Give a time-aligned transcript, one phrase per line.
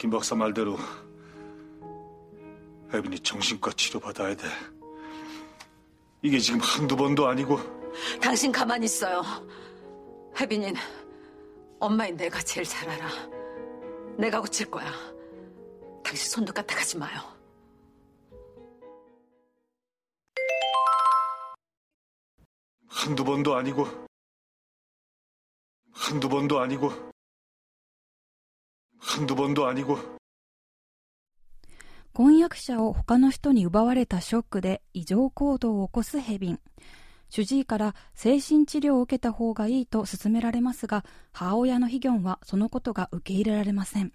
[0.00, 0.78] 김 박사 말대로
[2.90, 4.48] 혜빈이 정신과 치료 받아야 돼.
[6.22, 7.58] 이게 지금 한두 번도 아니고
[8.18, 9.22] 당신 가만히 있어요.
[10.38, 10.74] 혜빈인
[11.78, 13.10] 엄마인 내가 제일 잘 알아.
[14.16, 14.90] 내가 고칠 거야.
[16.02, 17.20] 당신 손도 까딱하지 마요.
[22.88, 23.86] 한두 번도 아니고
[25.92, 27.09] 한두 번도 아니고
[28.99, 29.97] 한두 번도 아니고
[32.13, 36.59] 婚約者を他の人に奪われたショックで異常行動を起こすヘビン
[37.29, 44.11] 主治医から精神治療を受けた方がいいと勧められますが母親のヒギョンはそのことが受け入れられません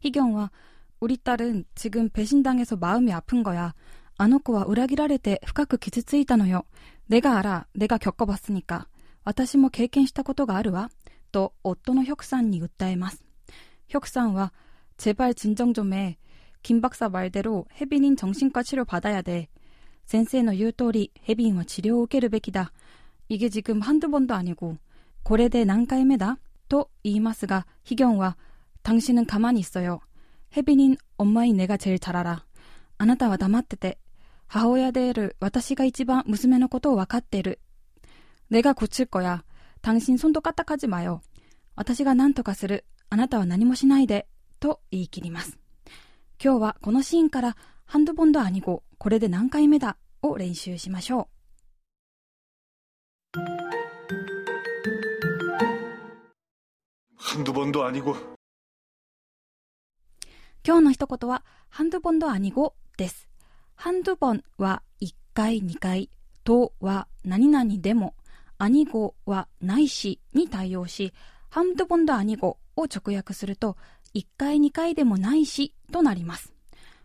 [0.00, 0.52] ヒギョンは
[1.00, 3.74] 우리딸은지금배신당해서마음이아픈거야
[4.16, 6.66] あの子は裏切られて深く傷ついたのよ。
[7.08, 8.86] 내가알아내가겪어봤으니까
[9.24, 10.90] 私も経験したことがあるわ。
[11.32, 13.24] と夫のヒョクさんに訴えます。
[13.88, 14.52] ヒョクさんは、
[14.98, 16.18] 제발진정좀 해。
[16.62, 19.48] 김박사말대로혜빈인정신과치료받아야 돼。
[20.06, 22.72] 先生の言う通り、ヘビンは治療を受けるべきだ。
[23.28, 24.76] 이게지금한두번도아니고
[25.22, 26.38] これで何回目だ
[26.68, 28.36] と言いますが、ヒギョンは、
[28.82, 30.00] 당신은가만히있어요。
[30.50, 32.44] ヘビン엄마인내가제일잘알아。
[32.98, 33.98] あなたは黙ってて。
[34.46, 37.60] 母親である私が一番娘のことを分かっている。
[38.50, 39.42] 내가고칠거야。
[39.82, 41.20] 당신손도까딱하지마 요。
[41.74, 42.84] 私が何とかする。
[43.11, 44.27] あなたは何もしないで、
[44.59, 45.57] と言い切ります。
[46.43, 51.27] 今日はこのシーンから、ハンドボンド兄号、これで何回目だ、を練習しましょ
[53.35, 53.39] う。
[57.15, 58.15] ハンドボンド兄号。
[60.63, 63.27] 今日の一言は、ハンドボンド兄号です。
[63.73, 66.11] ハンドボンは1回、2回、
[66.43, 68.13] とは何々でも、
[68.59, 71.11] 兄語はないしに対応し、
[71.49, 73.77] ハンドボンド兄語を直訳すると
[74.15, 76.53] 1回2回でもないしとなります。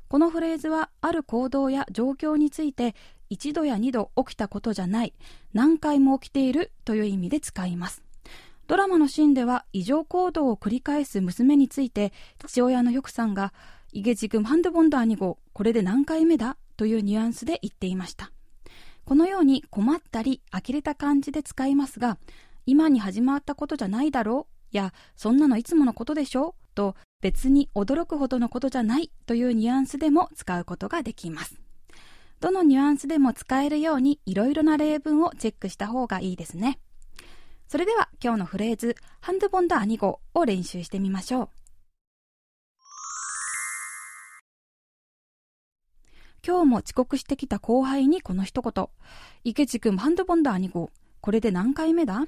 [0.09, 2.95] このフレーズはある行動や状況について
[3.31, 5.15] 1度や2度起きたことじゃない
[5.53, 8.03] 何回も起きているという意味で使います。
[8.67, 13.53] ドラマのシーンでは異常行動を繰り返す娘について父親の翼さんが
[13.93, 18.31] 「イゲジグムハンドボンダー2号これで何回目だ?」というニュアンスで言っていました。
[19.05, 22.17] このように困ったり呆れた感じで使いますが
[22.65, 24.54] 今に始まったことじゃないだろう？
[24.77, 26.55] や、そんなのいつものことでしょ？
[26.75, 31.61] と、別に驚くほどのことじゃないというニュアンスでも使うことができます。
[32.41, 36.79] どのニュアンスでも使えるようにいろいろな例文をチェックした方がいいですね。
[37.69, 41.49] それでは今日のフレーズ、ハンドボンダーニ号を練習してみましょう。
[46.47, 48.89] 今日も遅刻してきた後輩にこの一言。
[49.45, 50.91] 池地君、ハンドボンダーニ号。
[51.23, 52.27] これで何回目だ？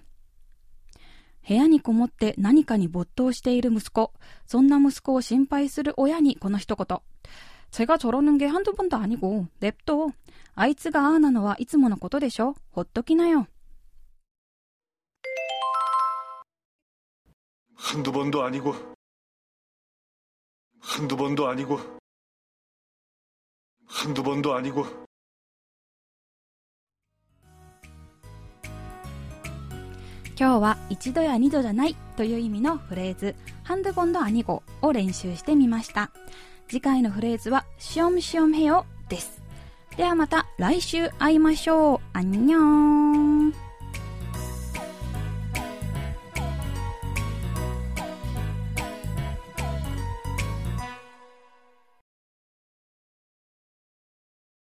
[1.47, 4.13] 部屋にこもって何かに没頭している息子。
[4.45, 7.01] そんな息子を心配する親にこの一言。
[7.71, 10.13] 제가저러는게한두번도아니고 냅둬。
[10.55, 13.47] あいつがああなのはいつものことでしょほっときなよ。
[17.75, 18.75] 한두 번도 아니고
[20.79, 21.79] 한두 번도 아니고
[23.87, 24.85] 한두 번도 아니고
[30.38, 36.10] 今日は一度や二度じゃないという意味のフレーズ、ハンドボンドアニゴを練習してみました。
[36.68, 39.42] 次回のフレーズは、シオムシオムヘヨです。
[39.96, 42.00] ではまた来週会いましょう。
[42.12, 43.35] アンニョーン